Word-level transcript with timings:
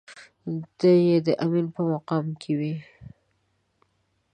دی 0.79 0.95
يې 1.07 1.17
د 1.25 1.27
امين 1.43 1.67
په 1.75 1.81
مقام 1.91 2.25
کې 2.41 2.51
وي. 2.59 2.75